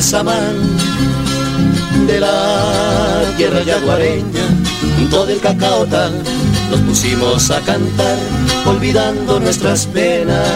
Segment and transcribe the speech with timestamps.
[0.00, 0.56] aquel samán
[2.06, 4.46] de la tierra yaguareña,
[4.96, 6.12] junto del cacaotal,
[6.70, 8.18] nos pusimos a cantar,
[8.66, 10.46] olvidando nuestras penas.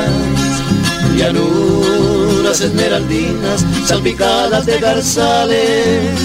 [1.16, 6.18] Llanuras esmeraldinas, salpicadas de garzales,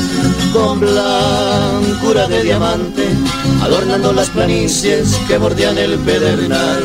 [0.53, 3.07] con blancura de diamante,
[3.61, 6.81] adornando las planicies que bordean el pedernal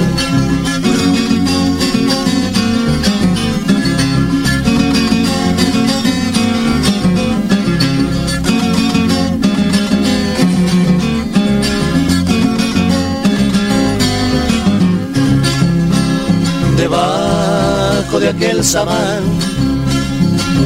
[18.34, 19.22] aquel samán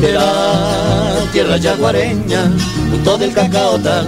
[0.01, 2.51] de la tierra yaguareña,
[2.91, 4.07] junto del cacaotal,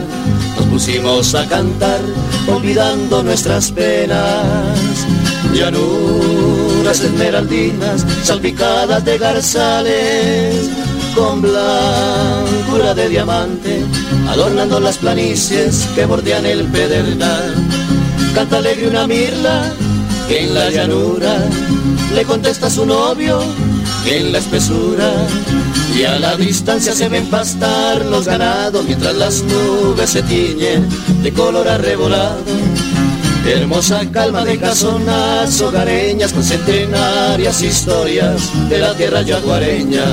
[0.56, 2.00] nos pusimos a cantar,
[2.48, 5.06] olvidando nuestras penas.
[5.52, 10.70] Llanuras esmeraldinas, salpicadas de garzales,
[11.14, 13.84] con blancura de diamante,
[14.28, 17.54] adornando las planicies que bordean el pedernal.
[18.34, 19.72] Canta alegre una mirla
[20.30, 21.36] en la llanura
[22.14, 23.40] le contesta su novio
[24.06, 25.10] en la espesura
[25.96, 30.88] y a la distancia se ven pastar los ganados mientras las nubes se tiñen
[31.22, 32.44] de color arrebolado.
[33.44, 40.04] Hermosa calma de casonas hogareñas con centenarias historias de la tierra yaguareña.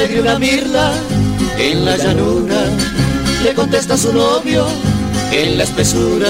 [0.00, 0.92] Alegre una mirla
[1.58, 2.56] en la llanura,
[3.44, 4.66] le contesta su novio
[5.30, 6.28] en la espesura.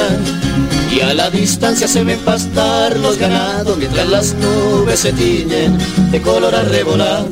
[0.90, 5.78] Y a la distancia se ven pastar los ganados mientras las nubes se tiñen
[6.10, 7.28] de color arrebolado.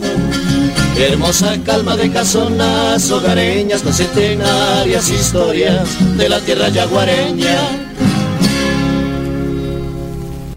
[0.97, 7.59] Hermosa calma de casonas hogareñas con centenarias historias de la tierra yaguareña.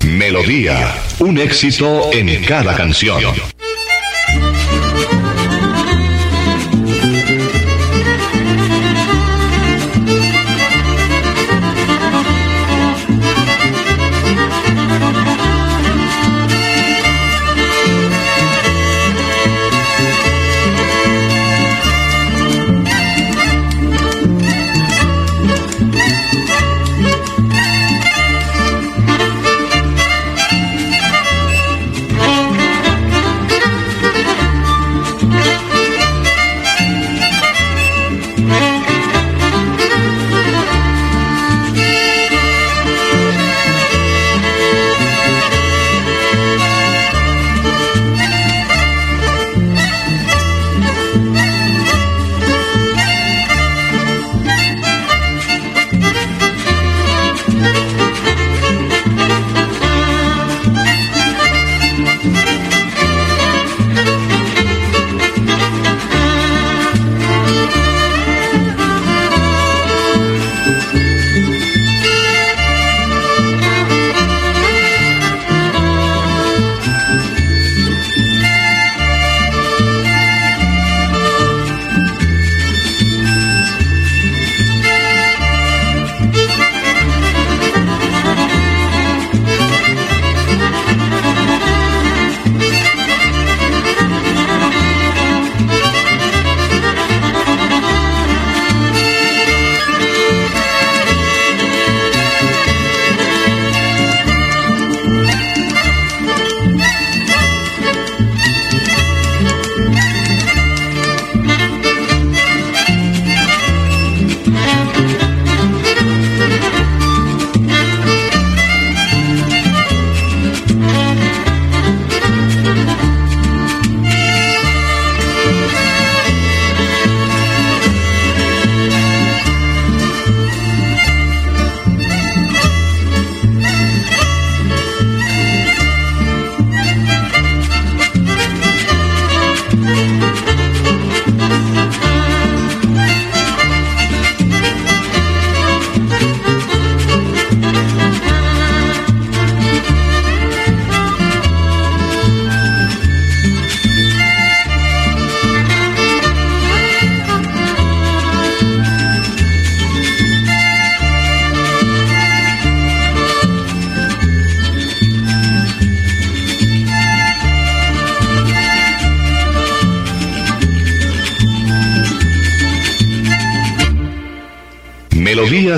[0.05, 3.23] Melodía, un éxito en cada canción.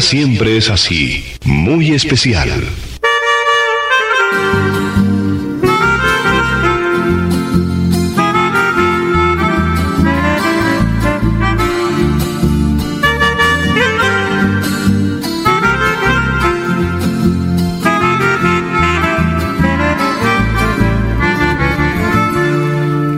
[0.01, 2.49] Siempre es así, muy especial.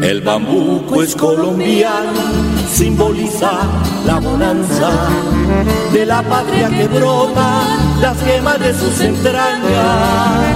[0.02, 2.22] El bambuco es colombiano,
[3.42, 4.92] la bonanza
[5.92, 7.62] de la patria que brota
[8.00, 10.56] las gemas de sus entrañas.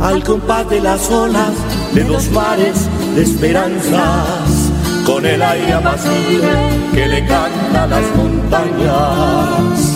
[0.00, 1.52] Al compás de las olas
[1.94, 4.70] de los mares de esperanzas,
[5.06, 6.50] con el aire apacible
[6.92, 9.92] que le canta las montañas.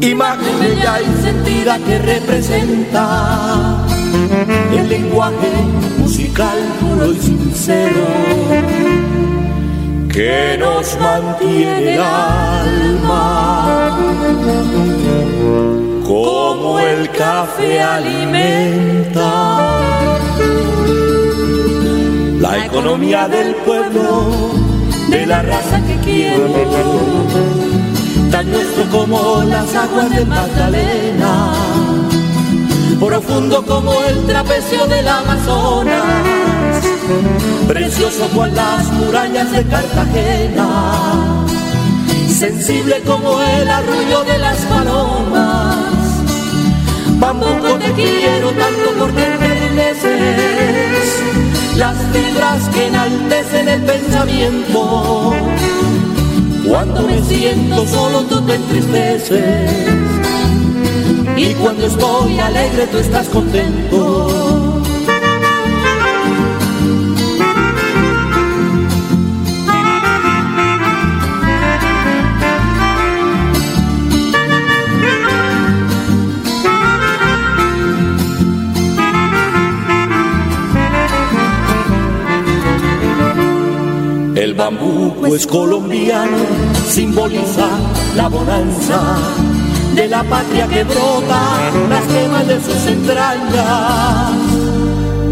[0.00, 3.78] Imagen bella y sentida que representa
[4.72, 5.52] el lenguaje
[5.98, 9.23] musical puro y sincero
[10.14, 13.98] que nos mantiene el alma
[16.06, 19.28] como el café alimenta
[22.38, 24.30] la economía del pueblo
[25.08, 26.46] de la raza que quiero
[28.30, 31.52] tan nuestro como las aguas de Magdalena
[33.00, 36.04] profundo como el trapecio del Amazonas,
[37.66, 41.46] precioso cual las murallas de Cartagena,
[42.28, 46.04] sensible como el arrullo de las palomas.
[47.18, 50.14] Bambuco te quiero tanto porque enterneces
[51.76, 55.32] las fibras que enaltecen el pensamiento.
[56.66, 59.70] Cuando me siento solo tú te entristeces
[61.36, 64.33] y cuando estoy alegre tú estás contento.
[85.34, 86.36] Es colombiano,
[86.88, 87.66] simboliza
[88.14, 89.00] la bonanza
[89.94, 91.40] de la patria que brota
[91.88, 94.32] las gemas de sus entrañas.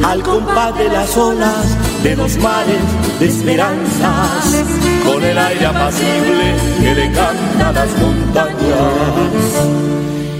[0.04, 2.82] Al compás de las olas de los mares
[3.20, 4.64] de esperanzas,
[5.06, 8.56] con el aire apacible que le canta las montañas.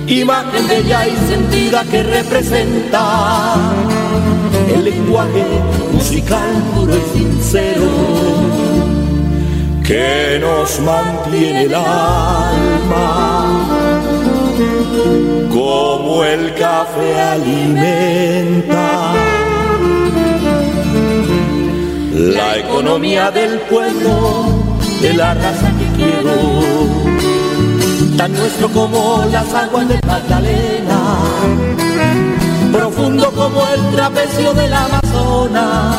[0.09, 3.55] Imagen bella y sentida que representa
[4.75, 5.45] el lenguaje
[5.93, 8.72] musical puro y sincero
[9.85, 13.13] que nos mantiene el alma
[15.51, 19.15] como el café alimenta.
[22.13, 24.47] La economía del pueblo,
[25.01, 26.35] de la raza que quiero,
[28.17, 31.01] tan nuestro como las aguas de Magdalena,
[32.73, 35.97] profundo como el trapecio del Amazonas,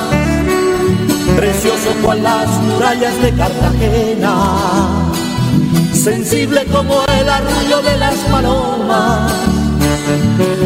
[1.36, 5.13] precioso cual las murallas de Cartagena
[6.04, 9.32] sensible como el arrullo de las palomas.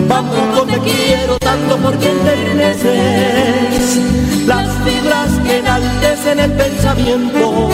[0.08, 4.00] Bambuco te quiero tanto porque enterneces
[4.48, 7.70] las fibras que enaltecen el pensamiento.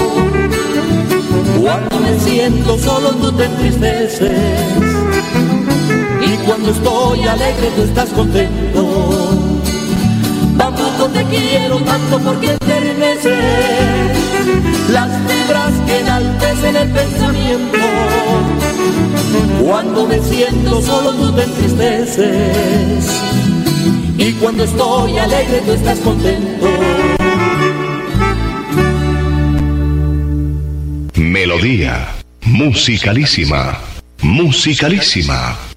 [1.61, 4.31] Cuando me siento solo tú te entristeces
[6.21, 8.72] y cuando estoy alegre tú estás contento.
[10.73, 13.37] Bambuco te quiero tanto porque enterneces
[14.91, 17.77] las fibras que enaltecen el pensamiento.
[19.63, 23.05] Cuando me siento solo tú te entristeces
[24.17, 26.67] y cuando estoy alegre tú estás contento.
[31.15, 32.07] Melodía,
[32.45, 33.79] musicalísima,
[34.21, 35.72] musicalísima.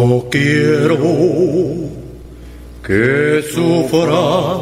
[0.00, 0.96] No quiero
[2.86, 4.58] que sufras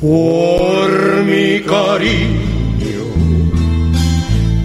[0.00, 0.88] por
[1.24, 3.04] mi cariño.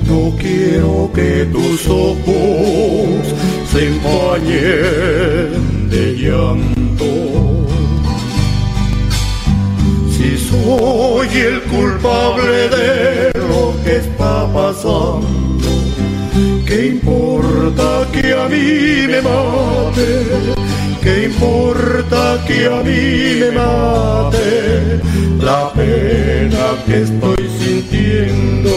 [0.08, 3.22] No quiero que tus ojos
[3.72, 5.52] se empañen
[5.92, 7.12] de llanto.
[10.10, 15.70] Si soy el culpable de lo que está pasando,
[16.66, 20.08] ¿qué importa que a mí me mate
[21.04, 25.02] ¿Qué importa que a mí me mate
[25.42, 28.74] la pena que estoy sintiendo?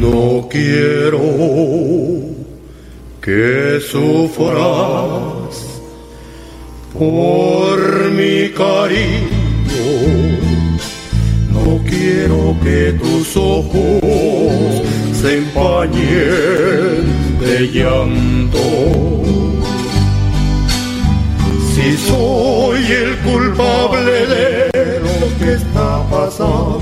[0.00, 2.07] No quiero
[3.28, 5.52] que sufras
[6.98, 9.88] por mi cariño.
[11.50, 14.82] No quiero que tus ojos
[15.20, 17.04] se empañen
[17.38, 18.66] de llanto.
[21.74, 26.80] Si soy el culpable de lo que está pasando,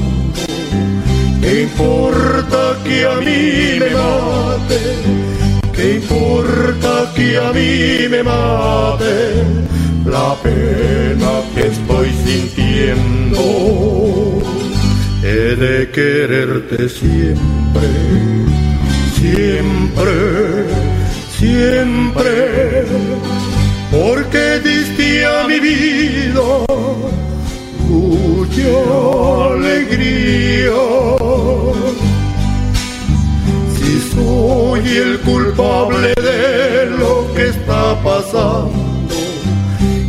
[1.40, 5.25] ¿qué importa que a mí me mate?
[5.86, 9.44] ¿Qué importa que a mí me mate?
[10.04, 13.40] la pena que estoy sintiendo.
[15.22, 17.88] He de quererte siempre,
[19.14, 20.14] siempre,
[21.38, 22.84] siempre,
[23.92, 26.66] porque diste a mi vida
[27.88, 29.15] mucha
[38.26, 39.14] pasando,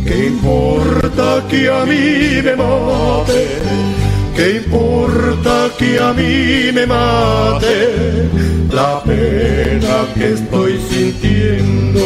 [0.04, 3.46] ¿Qué importa que a mí me mate?
[4.34, 8.28] ¿Qué importa que a mí me mate
[8.72, 12.02] la pena que estoy sintiendo?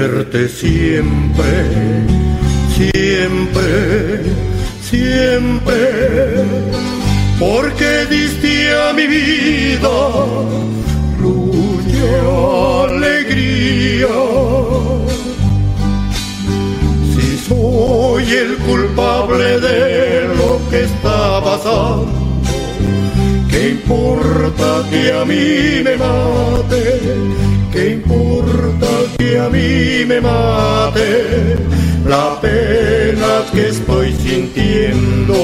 [0.00, 2.10] Quererte siempre
[2.74, 4.22] siempre,
[4.82, 6.44] siempre,
[7.38, 9.88] porque diste a mi vida
[11.20, 11.98] luz y
[12.86, 14.08] alegría.
[17.14, 22.08] Si soy el culpable de lo que está pasando,
[23.50, 27.19] ¿qué importa que a mí me mate?
[29.20, 31.56] ¿Qué importa que a mí me mate?
[32.06, 35.34] la pena que estoy sintiendo.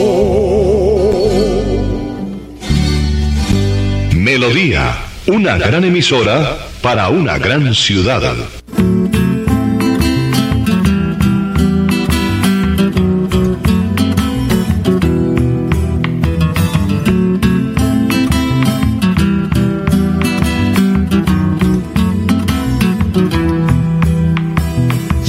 [4.14, 8.35] Melodía, una gran emisora para una gran ciudad.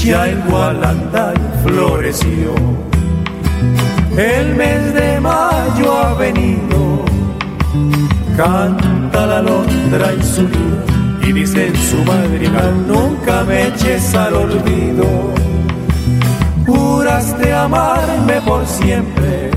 [0.08, 1.34] Ya en Gualanda
[1.66, 2.56] floreció.
[4.16, 7.04] El mes de mayo ha venido,
[8.38, 10.86] canta la londra y su vida,
[11.28, 15.34] y dice en su madrigal, nunca me eches al olvido.
[16.66, 19.52] Juraste amarme por siempre,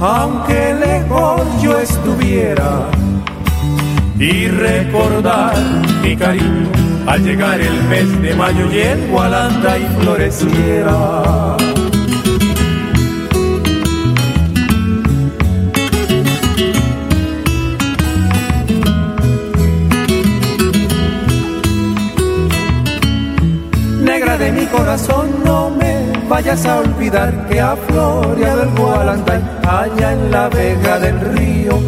[0.00, 2.88] aunque lejos yo estuviera,
[4.18, 5.54] y recordar
[6.02, 11.56] mi cariño al llegar el mes de mayo y el gualanda y floreciera.
[24.02, 30.12] Negra de mi corazón, no me vayas a olvidar que ha floreado el gualanda allá
[30.12, 31.78] en la vega del río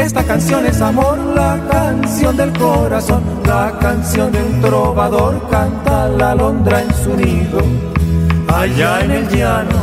[0.00, 6.30] esta canción es amor, la canción del corazón, la canción de un trovador, canta la
[6.32, 7.60] alondra en su nido.
[8.48, 9.80] Allá en el llano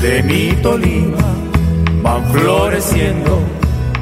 [0.00, 1.16] de mi Tolima
[2.02, 3.38] van floreciendo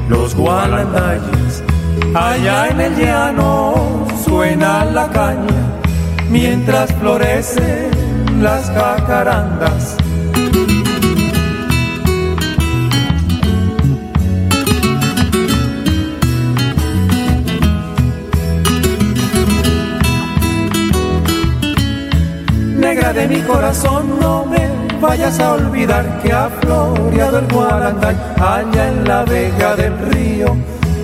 [0.09, 1.63] los gualandayes.
[2.13, 5.79] Allá en el llano suena la caña
[6.29, 7.91] mientras florecen
[8.41, 9.98] las jacarandas
[23.29, 24.67] mi corazón, no me
[24.99, 30.57] vayas a olvidar que ha floreado el guaranday allá en la vega del río.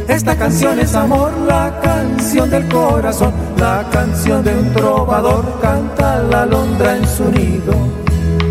[0.08, 6.42] Esta canción es amor, la canción del corazón, la canción de un trovador, canta la
[6.44, 7.74] alondra en su nido.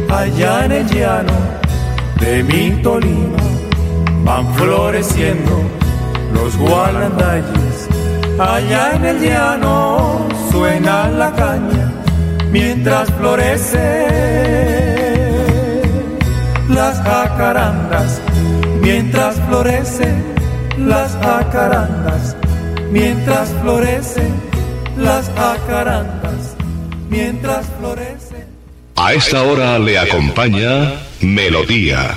[0.08, 1.32] Allá en el llano
[2.20, 3.42] de mi Tolima
[4.24, 5.52] van floreciendo
[6.32, 7.88] los gualandayes.
[8.38, 12.03] Allá en el llano suena la caña
[12.54, 14.06] mientras florece
[16.68, 18.22] las jacarandas,
[18.80, 20.14] mientras florece
[20.78, 22.36] las jacarandas,
[22.92, 24.22] mientras florece
[24.96, 26.54] las jacarandas,
[27.10, 28.46] mientras florece.
[28.94, 30.92] A esta hora le acompaña
[31.22, 32.16] Melodía.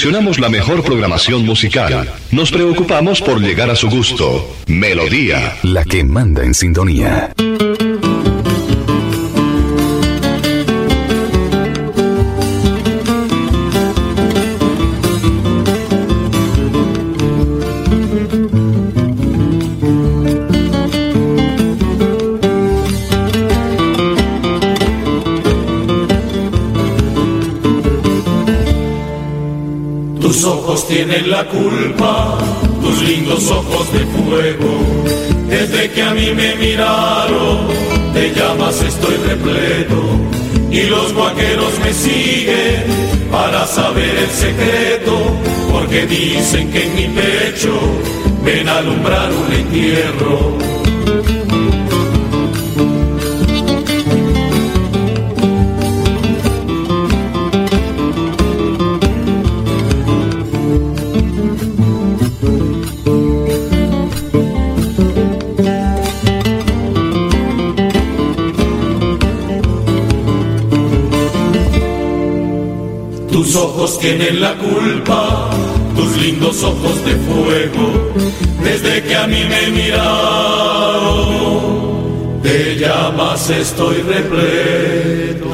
[0.00, 2.10] Seleccionamos la mejor programación musical.
[2.30, 4.56] Nos preocupamos por llegar a su gusto.
[4.66, 5.58] Melodía.
[5.62, 7.34] La que manda en sintonía.
[30.90, 32.36] Tienen la culpa,
[32.82, 35.04] tus lindos ojos de fuego.
[35.48, 37.68] Desde que a mí me miraron,
[38.12, 40.02] de llamas estoy repleto.
[40.68, 42.82] Y los guaqueros me siguen
[43.30, 45.16] para saber el secreto,
[45.72, 47.72] porque dicen que en mi pecho
[48.44, 50.58] ven a alumbrar un entierro.
[73.60, 75.50] Ojos tienen la culpa,
[75.94, 78.10] tus lindos ojos de fuego,
[78.62, 81.20] desde que a mí me miraron,
[82.42, 85.50] de llamas estoy repleto.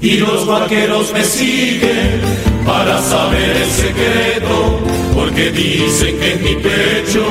[0.00, 2.20] Y los vaqueros me siguen
[2.66, 4.80] para saber el secreto,
[5.14, 7.24] porque dicen que en mi pecho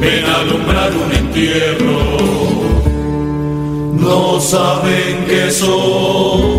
[0.00, 2.00] ven alumbrar un entierro.
[4.00, 6.51] No saben que soy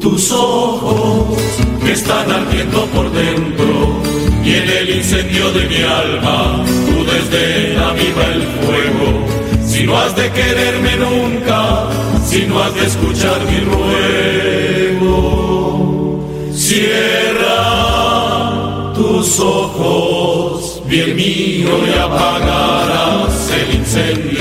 [0.00, 1.38] tus ojos
[1.84, 4.00] que están ardiendo por dentro
[4.44, 9.26] y en el incendio de mi alma tú desde la viva el fuego.
[9.66, 11.88] Si no has de quererme nunca,
[12.26, 13.58] si no has de escuchar mi
[15.00, 15.10] ruego,
[16.52, 17.72] cierra
[18.94, 24.37] tus ojos bien mío, y apagarás el incendio.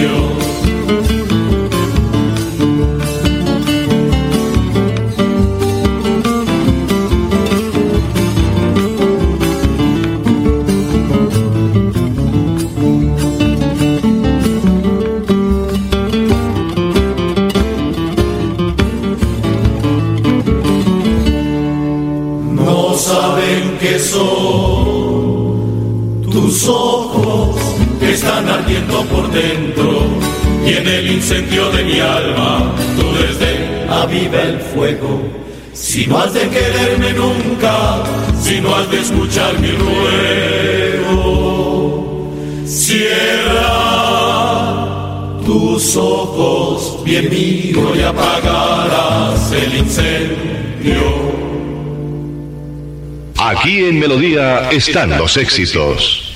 [35.73, 38.03] Si no has de quererme nunca,
[38.41, 41.13] si no has de escuchar mi ruego,
[42.65, 43.87] cierra
[45.45, 51.27] tus ojos, bien mío, y apagarás el incendio.
[53.37, 56.26] Aquí en Melodía están los éxitos.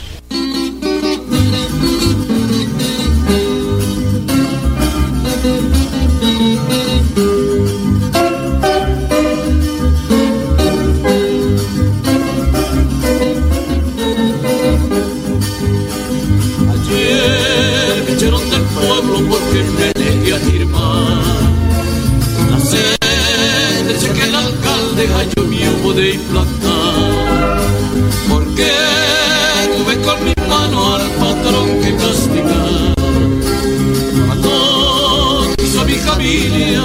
[36.41, 36.81] familia,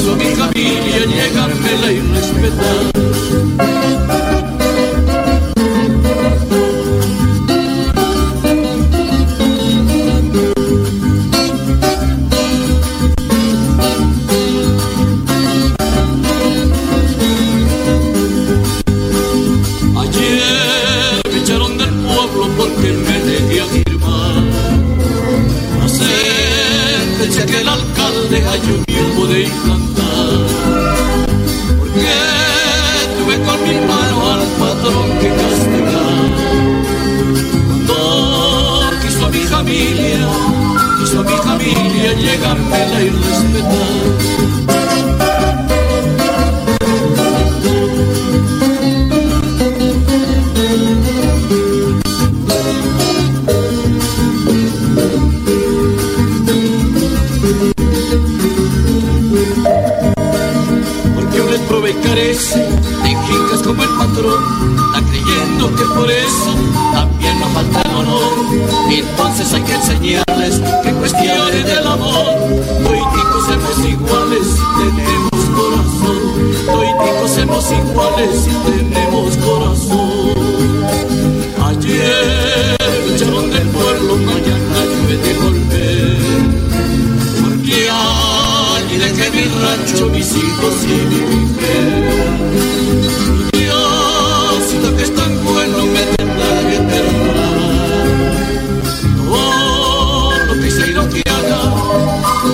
[0.00, 2.97] su amiga familia, llegarme y respetar.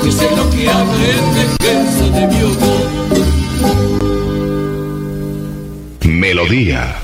[0.04, 2.84] que sé lo que hago en defensa de mi honor.
[6.04, 7.03] Melodía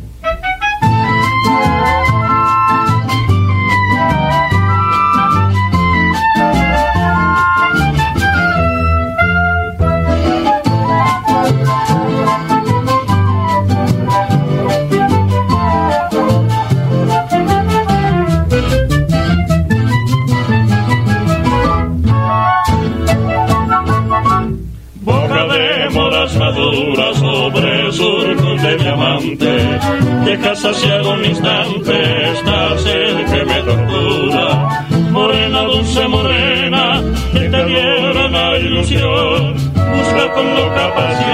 [30.61, 34.85] sosiego un instante, estás el que me tortura.
[35.09, 37.01] Morena, dulce morena,
[37.33, 41.30] de tierna ilusión, busca con loca pasión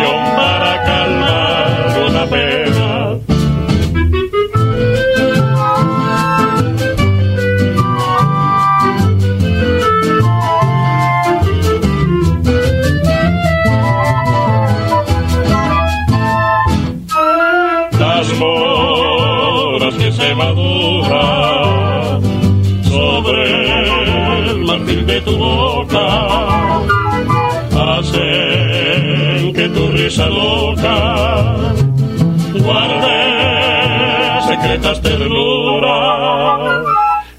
[34.77, 36.85] secretas ternuras,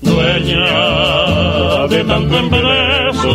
[0.00, 3.34] dueña de tanto embeleso,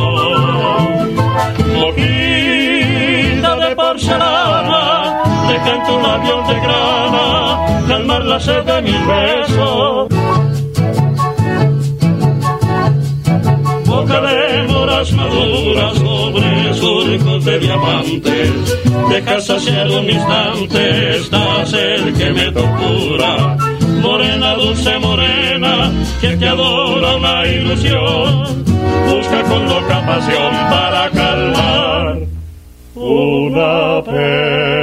[1.74, 10.13] mojita de porcelana, deja en tu labio de grana calmar la sed de mis besos.
[17.22, 23.56] De diamantes, deja saciar un instante esta sed que me tortura.
[24.02, 28.66] Morena, dulce morena, que te adora una ilusión,
[29.08, 32.18] busca con loca pasión para calmar
[32.96, 34.83] una pena.